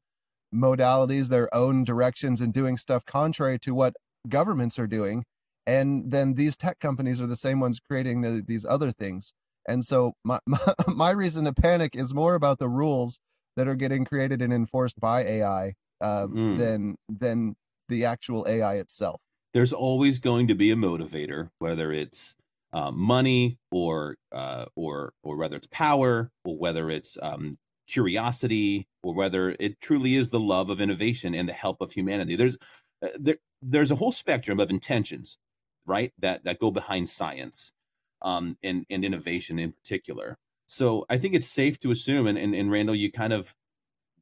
[0.54, 3.96] modalities, their own directions and doing stuff contrary to what
[4.30, 5.24] governments are doing.
[5.66, 9.34] And then these tech companies are the same ones creating the, these other things.
[9.68, 13.20] And so my, my my reason to panic is more about the rules
[13.56, 16.58] that are getting created and enforced by AI um, Mm.
[16.58, 17.56] than than
[17.90, 19.22] the actual AI itself.
[19.54, 22.36] there's always going to be a motivator, whether it's
[22.74, 27.56] um, money or uh, or or whether it's power or whether it's um,
[27.88, 32.36] curiosity or whether it truly is the love of innovation and the help of humanity.
[32.36, 32.58] There's
[33.02, 35.38] uh, there there's a whole spectrum of intentions,
[35.88, 36.14] right?
[36.20, 37.72] That that go behind science
[38.22, 40.38] um, and and innovation in particular.
[40.66, 43.54] So I think it's safe to assume, and and, and Randall, you kind of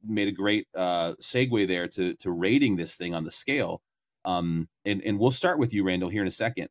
[0.04, 3.80] made a great uh, segue there to to rating this thing on the scale.
[4.24, 6.68] Um, and and we'll start with you, Randall, here in a second.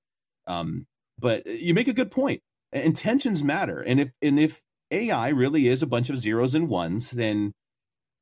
[0.48, 0.86] Um,
[1.20, 2.42] but you make a good point.
[2.72, 4.62] Intentions matter, and if and if
[4.92, 7.54] AI really is a bunch of zeros and ones, then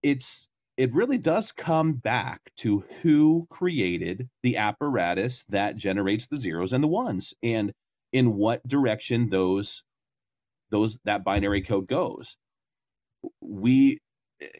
[0.02, 6.74] it's it really does come back to who created the apparatus that generates the zeros
[6.74, 7.74] and the ones, and
[8.14, 9.84] in what direction those
[10.72, 12.38] those that binary code goes.
[13.42, 14.00] We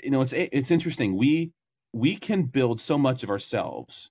[0.04, 1.18] you know it's it's interesting.
[1.18, 1.52] We
[1.94, 4.10] we can build so much of ourselves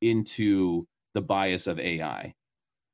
[0.00, 2.32] into the bias of ai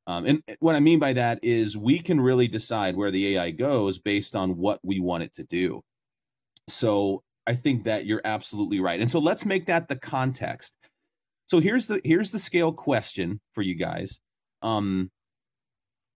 [0.06, 3.50] um, and what i mean by that is we can really decide where the ai
[3.50, 5.82] goes based on what we want it to do.
[6.68, 9.00] So i think that you're absolutely right.
[9.00, 10.74] And so let's make that the context.
[11.46, 14.20] So here's the here's the scale question for you guys.
[14.62, 15.10] Um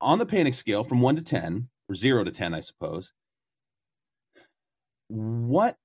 [0.01, 3.13] on the panic scale from 1 to 10 or 0 to 10 i suppose
[5.09, 5.77] what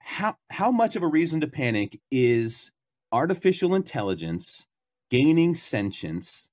[0.00, 2.72] how how much of a reason to panic is
[3.12, 4.66] artificial intelligence
[5.10, 6.50] gaining sentience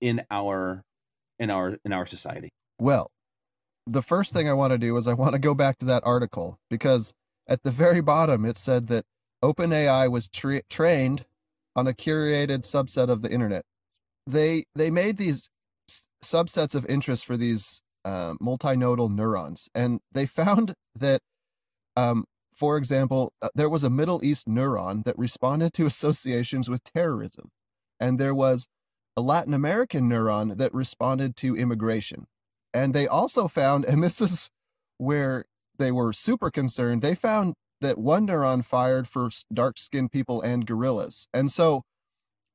[0.00, 0.84] in our
[1.38, 2.50] in our in our society?
[2.78, 3.10] Well
[3.86, 6.02] the first thing i want to do is i want to go back to that
[6.04, 7.14] article because
[7.48, 9.06] at the very bottom it said that
[9.42, 11.24] openai was tra- trained
[11.74, 13.64] on a curated subset of the internet.
[14.26, 15.48] They they made these
[16.22, 21.20] subsets of interest for these uh, multimodal neurons and they found that
[21.96, 22.24] um,
[22.58, 27.50] for example, uh, there was a Middle East neuron that responded to associations with terrorism,
[28.00, 28.66] and there was
[29.16, 32.26] a Latin American neuron that responded to immigration.
[32.74, 34.50] And they also found, and this is
[34.96, 35.44] where
[35.78, 40.66] they were super concerned, they found that one neuron fired for dark skinned people and
[40.66, 41.28] gorillas.
[41.32, 41.82] And so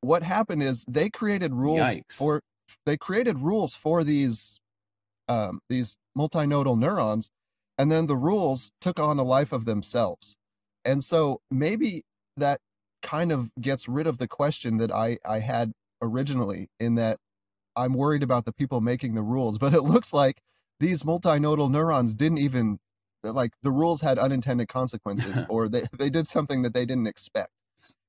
[0.01, 2.17] what happened is they created rules Yikes.
[2.17, 2.41] for
[2.85, 4.59] they created rules for these
[5.27, 7.29] um, these multimodal neurons
[7.77, 10.35] and then the rules took on a life of themselves.
[10.85, 12.03] And so maybe
[12.37, 12.59] that
[13.01, 17.17] kind of gets rid of the question that i i had originally in that
[17.75, 20.39] i'm worried about the people making the rules but it looks like
[20.79, 22.79] these multimodal neurons didn't even
[23.23, 27.51] like the rules had unintended consequences or they, they did something that they didn't expect.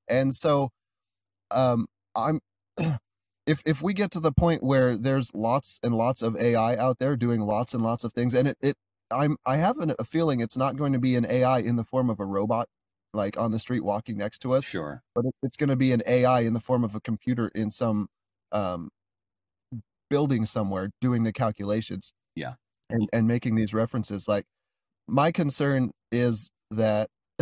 [0.08, 0.70] And so
[1.50, 1.86] um
[2.16, 2.40] i'm
[3.46, 6.98] if if we get to the point where there's lots and lots of ai out
[6.98, 8.76] there doing lots and lots of things and it, it
[9.10, 11.84] I'm I have an, a feeling it's not going to be an AI in the
[11.84, 12.68] form of a robot
[13.12, 14.64] like on the street walking next to us.
[14.64, 15.02] Sure.
[15.14, 17.70] But it, it's going to be an AI in the form of a computer in
[17.70, 18.08] some
[18.50, 18.90] um,
[20.10, 22.12] building somewhere doing the calculations.
[22.34, 22.54] Yeah.
[22.90, 24.44] And and making these references like
[25.06, 27.08] my concern is that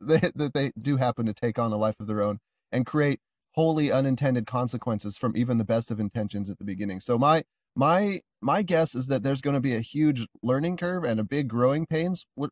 [0.00, 2.38] they, that they do happen to take on a life of their own
[2.72, 3.20] and create
[3.54, 7.00] wholly unintended consequences from even the best of intentions at the beginning.
[7.00, 7.42] So my
[7.76, 11.24] my my guess is that there's going to be a huge learning curve and a
[11.24, 12.50] big growing pains with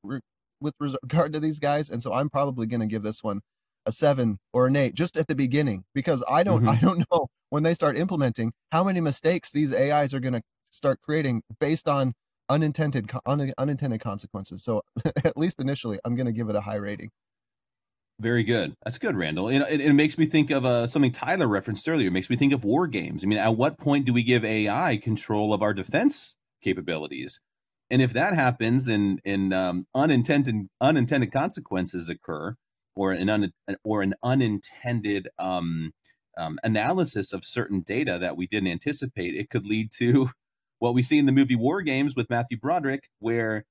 [0.61, 3.41] with regard to these guys, and so I'm probably going to give this one
[3.87, 6.69] a seven or an eight just at the beginning because I don't mm-hmm.
[6.69, 10.43] I don't know when they start implementing how many mistakes these AIs are going to
[10.71, 12.13] start creating based on
[12.49, 14.63] unintended un, unintended consequences.
[14.65, 14.83] So
[15.25, 17.11] at least initially, I'm going to give it a high rating.
[18.21, 18.75] Very good.
[18.85, 19.49] That's good, Randall.
[19.49, 22.09] It, it, it makes me think of uh, something Tyler referenced earlier.
[22.09, 23.23] It makes me think of war games.
[23.25, 27.41] I mean, at what point do we give AI control of our defense capabilities?
[27.91, 32.57] And if that happens and, and um, unintended unintended consequences occur,
[32.97, 33.53] or an un,
[33.85, 35.93] or an unintended um,
[36.37, 40.31] um, analysis of certain data that we didn't anticipate, it could lead to
[40.81, 43.65] what we see in the movie War Games with Matthew Broderick, where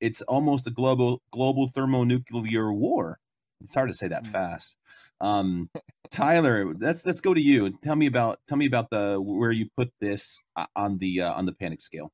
[0.00, 3.18] it's almost a global global thermonuclear war
[3.62, 4.28] it's hard to say that mm.
[4.28, 4.76] fast.
[5.20, 5.68] Um,
[6.10, 9.52] Tyler, let's let's go to you and tell me about tell me about the where
[9.52, 12.10] you put this uh, on the uh, on the panic scale.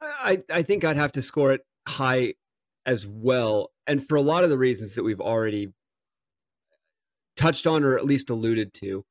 [0.00, 2.34] I I think I'd have to score it high
[2.84, 5.72] as well, and for a lot of the reasons that we've already
[7.36, 9.04] touched on or at least alluded to.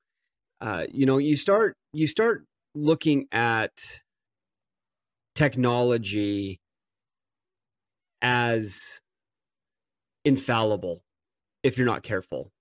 [0.60, 2.46] Uh, you know, you start you start
[2.76, 3.72] looking at
[5.34, 6.60] technology
[8.22, 9.00] as
[10.26, 11.02] infallible
[11.68, 12.52] if you're not careful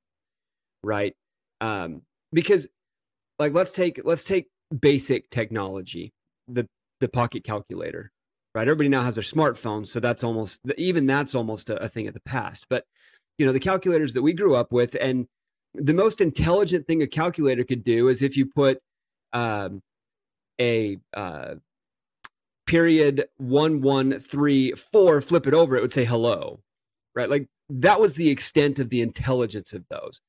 [0.82, 1.14] right?
[1.60, 2.68] Um because
[3.38, 4.48] like let's take let's take
[4.80, 6.12] basic technology
[6.48, 6.66] the
[7.00, 8.10] the pocket calculator
[8.54, 8.68] right?
[8.68, 12.14] Everybody now has their smartphones so that's almost even that's almost a, a thing of
[12.14, 12.66] the past.
[12.68, 12.84] But
[13.38, 15.26] you know the calculators that we grew up with and
[15.74, 18.80] the most intelligent thing a calculator could do is if you put
[19.32, 19.82] um,
[20.60, 21.56] a uh,
[22.66, 26.60] period one one three four flip it over it would say hello
[27.16, 27.30] right?
[27.30, 30.20] Like that was the extent of the intelligence of those.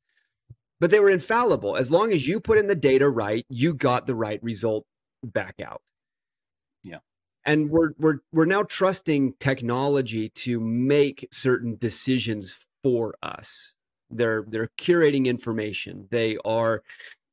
[0.80, 1.76] But they were infallible.
[1.76, 4.86] As long as you put in the data right, you got the right result
[5.24, 5.82] back out.
[6.84, 7.00] Yeah.
[7.46, 13.74] And we're we're we're now trusting technology to make certain decisions for us.
[14.10, 16.08] They're they're curating information.
[16.12, 16.84] They are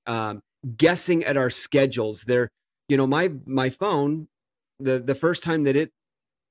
[0.07, 0.43] um,
[0.77, 2.23] guessing at our schedules.
[2.23, 2.51] They're
[2.89, 4.29] you know my my phone
[4.81, 5.93] the the first time that it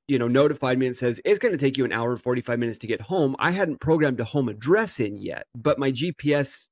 [0.08, 2.60] you know, notified me and says it's going to take you an hour and 45
[2.60, 3.36] minutes to get home.
[3.39, 6.70] I hadn't programmed a home address in yet, but my GPS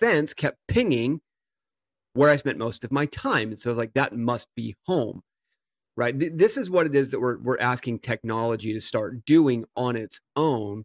[0.00, 1.20] fence kept pinging
[2.14, 3.48] where I spent most of my time.
[3.48, 5.22] And so I was like, that must be home.
[5.96, 6.18] right?
[6.18, 9.96] Th- this is what it is that we're we're asking technology to start doing on
[9.96, 10.84] its own,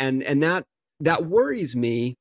[0.00, 0.64] and and that
[1.00, 2.16] that worries me,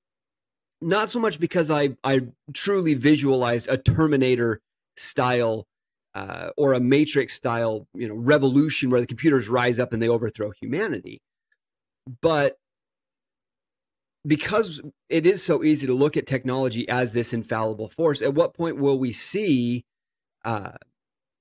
[0.82, 2.22] not so much because I I
[2.54, 4.62] truly visualize a Terminator
[4.98, 5.68] style
[6.18, 10.10] uh, or a Matrix style you know revolution where the computers rise up and they
[10.10, 11.22] overthrow humanity,
[12.22, 12.58] but
[14.26, 18.56] because it is so easy to look at technology as this infallible force, at what
[18.56, 19.86] point will we see,
[20.44, 20.72] uh,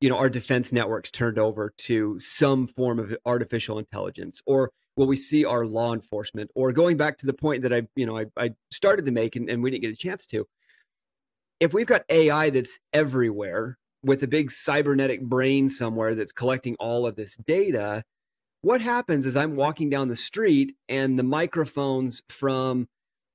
[0.00, 5.06] you know, our defense networks turned over to some form of artificial intelligence, or will
[5.06, 8.18] we see our law enforcement, or going back to the point that I, you know,
[8.18, 10.46] I, I started to make and, and we didn't get a chance to.
[11.60, 17.06] If we've got AI that's everywhere with a big cybernetic brain somewhere that's collecting all
[17.06, 18.02] of this data,
[18.62, 22.88] what happens is I'm walking down the street and the microphones from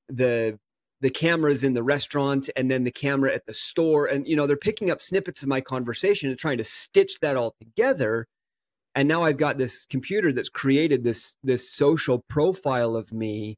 [0.10, 0.60] the
[1.00, 4.46] the cameras in the restaurant and then the camera at the store and you know
[4.46, 8.28] they're picking up snippets of my conversation and trying to stitch that all together.
[8.94, 13.58] And now I've got this computer that's created this this social profile of me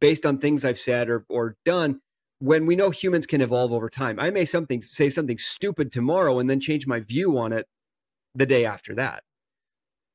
[0.00, 2.00] based on things I've said or or done
[2.42, 6.40] when we know humans can evolve over time I may something say something stupid tomorrow
[6.40, 7.68] and then change my view on it
[8.34, 9.22] the day after that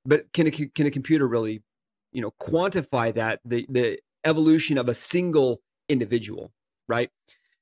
[0.06, 1.64] but can a, can a computer really
[2.12, 6.52] you know quantify that the the evolution of a single individual
[6.90, 7.10] right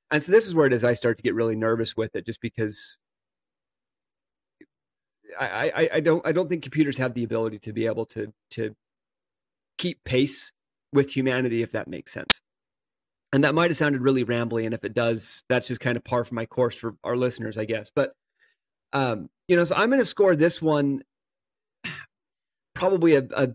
[0.09, 2.26] and so this is where it is i start to get really nervous with it
[2.26, 2.97] just because
[5.38, 8.34] I, I, I don't I don't think computers have the ability to be able to
[8.51, 8.76] to
[9.78, 10.53] keep pace
[10.93, 12.41] with humanity if that makes sense.
[13.36, 16.05] And that might have sounded really rambly, and if it does, that's just kind of
[16.05, 17.91] par for my course for our listeners, I guess.
[17.93, 18.13] But
[18.93, 21.01] um, you know, so I'm going to score this one
[22.73, 23.49] probably a, a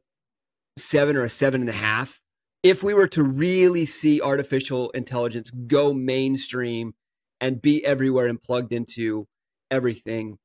[0.76, 2.20] seven or a seven and a half.
[2.62, 6.92] If we were to really see artificial intelligence go mainstream
[7.40, 9.28] and be everywhere and plugged into
[9.70, 10.36] everything,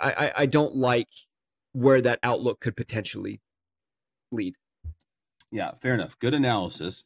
[0.00, 1.08] I, I, I don't like
[1.72, 3.40] where that outlook could potentially
[4.30, 4.54] lead.
[5.50, 6.16] Yeah, fair enough.
[6.20, 7.02] Good analysis.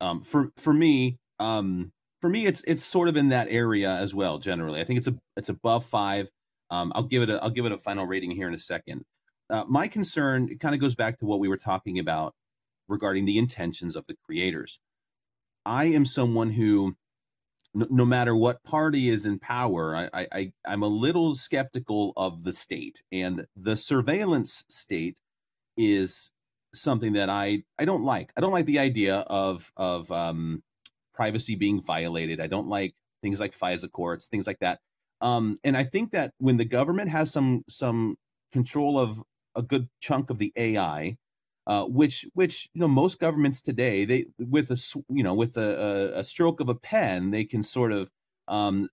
[0.00, 4.14] Um, for for me, um, for me, it's it's sort of in that area as
[4.14, 4.38] well.
[4.38, 6.30] Generally, I think it's a it's above five.
[6.70, 9.04] Um, I'll give it a I'll give it a final rating here in a second
[9.50, 12.34] uh, my concern it kind of goes back to what we were talking about
[12.88, 14.80] regarding the intentions of the creators.
[15.64, 16.96] I am someone who,
[17.74, 22.44] no, no matter what party is in power, I, I, I'm a little skeptical of
[22.44, 25.20] the state, and the surveillance state
[25.76, 26.32] is
[26.80, 28.32] something that I I don't like.
[28.36, 30.62] I don't like the idea of of um,
[31.14, 32.40] privacy being violated.
[32.40, 34.80] I don't like things like FISA courts, things like that.
[35.20, 38.16] Um, and I think that when the government has some some
[38.52, 39.22] control of
[39.56, 41.16] a good chunk of the AI,
[41.66, 46.12] uh, which which you know most governments today they with a you know with a,
[46.14, 48.10] a, stroke of a pen they can sort of
[48.48, 48.88] um,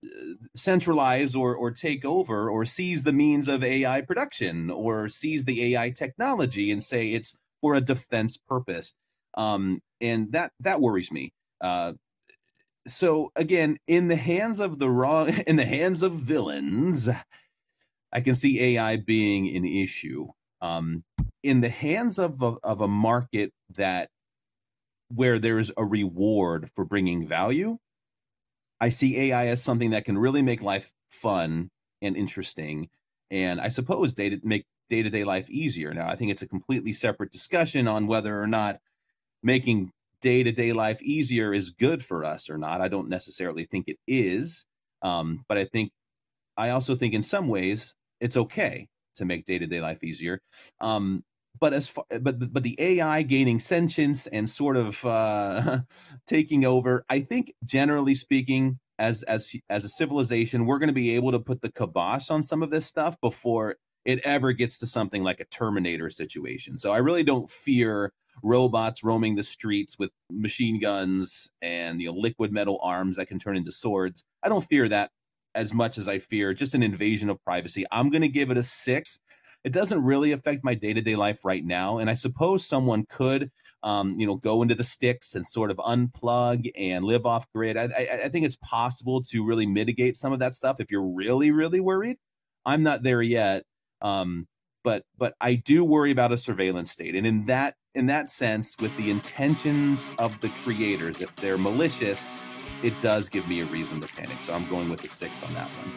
[0.53, 5.73] centralize or or take over or seize the means of AI production or seize the
[5.73, 8.93] AI technology and say it's for a defense purpose,
[9.35, 11.31] um, and that that worries me.
[11.59, 11.93] Uh,
[12.85, 17.09] so again, in the hands of the wrong, in the hands of villains,
[18.13, 20.27] I can see AI being an issue.
[20.61, 21.03] Um,
[21.41, 24.09] in the hands of a, of a market that
[25.09, 27.77] where there's a reward for bringing value
[28.79, 31.69] i see ai as something that can really make life fun
[32.01, 32.89] and interesting.
[33.29, 37.31] And i suppose data make day-to-day life easier now i think it's a completely separate
[37.31, 38.77] discussion on whether or not
[39.43, 43.97] making day-to-day life easier is good for us or not i don't necessarily think it
[44.07, 44.65] is
[45.01, 45.91] um, but i think
[46.57, 50.41] i also think in some ways it's okay to make day to day life easier.
[50.79, 51.23] Um,
[51.59, 55.79] but as far, but but the AI gaining sentience and sort of uh,
[56.27, 61.15] taking over, I think generally speaking, as as as a civilization, we're going to be
[61.15, 64.85] able to put the kibosh on some of this stuff before it ever gets to
[64.85, 66.77] something like a Terminator situation.
[66.77, 72.17] So I really don't fear robots roaming the streets with machine guns and you know
[72.17, 74.23] liquid metal arms that can turn into swords.
[74.43, 75.09] I don't fear that
[75.55, 77.85] as much as I fear just an invasion of privacy.
[77.91, 79.19] I'm going to give it a six.
[79.63, 81.97] It doesn't really affect my day to day life right now.
[81.97, 83.49] And I suppose someone could,
[83.81, 87.77] um, you know, go into the sticks and sort of unplug and live off grid.
[87.77, 91.07] I, I, I think it's possible to really mitigate some of that stuff if you're
[91.07, 92.17] really, really worried.
[92.63, 93.63] I'm not there yet.
[94.05, 94.47] Um,
[94.83, 97.15] but but I do worry about a surveillance state.
[97.15, 102.33] And in that in that sense, with the intentions of the creators, if they're malicious,
[102.83, 104.41] it does give me a reason to panic.
[104.41, 105.91] So I'm going with the six on that one.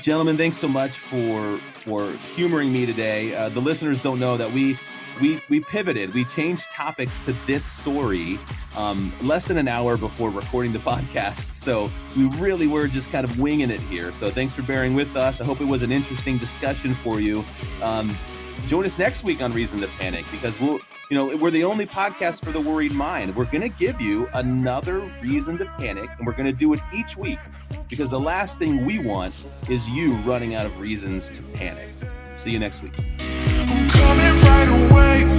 [0.00, 3.34] Gentlemen, thanks so much for for humoring me today.
[3.34, 4.76] Uh, the listeners don't know that we
[5.20, 6.14] we we pivoted.
[6.14, 8.38] We changed topics to this story
[8.76, 11.50] um, less than an hour before recording the podcast.
[11.50, 14.12] So we really were just kind of winging it here.
[14.12, 15.40] So thanks for bearing with us.
[15.40, 17.44] I hope it was an interesting discussion for you.
[17.82, 18.16] Um,
[18.66, 21.86] join us next week on Reason to Panic because we'll, you know, we're the only
[21.86, 23.34] podcast for the worried mind.
[23.34, 26.80] We're going to give you another reason to panic, and we're going to do it
[26.94, 27.38] each week
[27.88, 29.34] because the last thing we want
[29.70, 31.88] is you running out of reasons to panic.
[32.36, 33.37] See you next week.
[34.48, 35.37] Right away.